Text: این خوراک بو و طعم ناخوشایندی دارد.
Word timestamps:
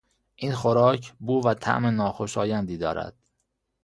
این 0.35 0.53
خوراک 0.53 1.13
بو 1.19 1.47
و 1.47 1.53
طعم 1.53 1.85
ناخوشایندی 1.85 2.77
دارد. 2.77 3.15